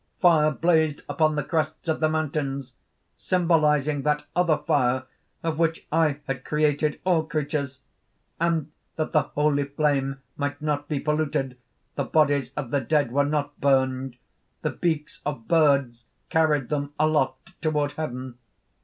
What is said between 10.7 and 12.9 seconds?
be polluted, the bodies of the